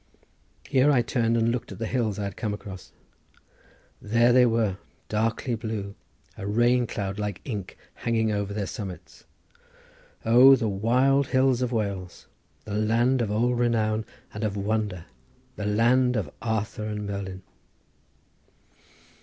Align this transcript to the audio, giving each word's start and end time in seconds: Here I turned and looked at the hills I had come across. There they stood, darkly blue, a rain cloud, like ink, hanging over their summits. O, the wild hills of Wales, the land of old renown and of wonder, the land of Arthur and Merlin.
Here 0.67 0.89
I 0.91 1.03
turned 1.03 1.37
and 1.37 1.51
looked 1.51 1.71
at 1.71 1.77
the 1.77 1.85
hills 1.85 2.17
I 2.17 2.23
had 2.23 2.35
come 2.35 2.55
across. 2.55 2.91
There 4.01 4.33
they 4.33 4.45
stood, 4.45 4.77
darkly 5.09 5.53
blue, 5.53 5.93
a 6.35 6.47
rain 6.47 6.87
cloud, 6.87 7.19
like 7.19 7.39
ink, 7.45 7.77
hanging 7.93 8.31
over 8.31 8.51
their 8.51 8.65
summits. 8.65 9.25
O, 10.25 10.55
the 10.55 10.67
wild 10.67 11.27
hills 11.27 11.61
of 11.61 11.71
Wales, 11.71 12.25
the 12.65 12.73
land 12.73 13.21
of 13.21 13.29
old 13.29 13.59
renown 13.59 14.03
and 14.33 14.43
of 14.43 14.57
wonder, 14.57 15.05
the 15.55 15.67
land 15.67 16.15
of 16.15 16.31
Arthur 16.41 16.85
and 16.85 17.05
Merlin. 17.05 17.43